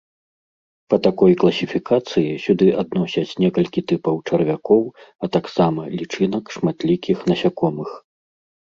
Па 0.93 0.97
такой 1.07 1.31
класіфікацыі 1.43 2.31
сюды 2.45 2.67
адносяць 2.85 3.35
некалькі 3.43 3.85
тыпаў 3.93 4.15
чарвякоў, 4.27 4.83
а 5.23 5.33
таксама 5.39 5.81
лічынак 6.03 6.45
шматлікіх 6.59 7.17
насякомых. 7.33 7.89